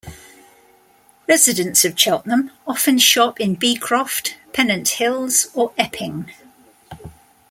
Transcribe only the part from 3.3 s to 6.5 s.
in Beecroft, Pennant Hills or Epping.